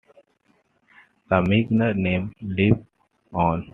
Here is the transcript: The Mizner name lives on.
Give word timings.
The 1.29 1.35
Mizner 1.41 1.95
name 1.95 2.33
lives 2.41 2.83
on. 3.31 3.67